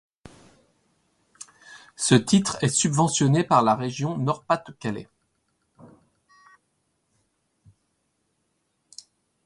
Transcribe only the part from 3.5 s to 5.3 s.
la région Nord-Pas-de-Calais.